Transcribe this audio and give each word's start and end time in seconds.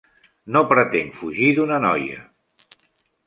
No 0.55 0.61
pretenc 0.71 1.13
fugir 1.19 1.51
d'una 1.59 1.79
noia. 1.85 2.21